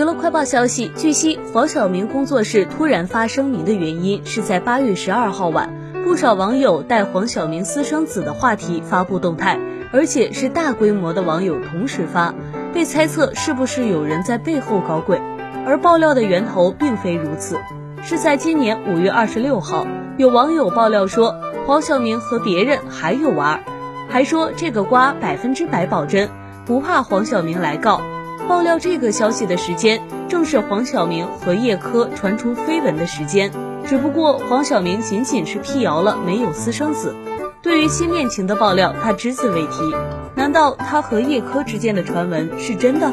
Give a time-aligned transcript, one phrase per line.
[0.00, 5.68] 娱乐快报消息，据悉，黄晓明工作室突然发声明的原因是在八月十二号晚，
[6.02, 9.58] 不少网友带黄晓明私生子的话题发布动态，
[9.92, 12.34] 而且是大规模的网友同时发，
[12.72, 15.20] 被猜测是不是有人在背后搞鬼，
[15.66, 17.58] 而爆料的源头并非如此，
[18.02, 19.86] 是在今年五月二十六号，
[20.16, 23.60] 有网友爆料说黄晓明和别人还有娃，
[24.08, 26.30] 还说这个瓜百分之百保真，
[26.64, 28.00] 不怕黄晓明来告。
[28.50, 33.52] 爆料这个消息的时间，正是黄晓明和叶柯传出绯闻的时间。
[33.86, 37.14] 只不过黄晓明仅仅是辟谣了没有私生子，
[37.62, 39.94] 对于新恋情的爆料，他只字未提。
[40.34, 43.12] 难道他和叶柯之间的传闻是真的？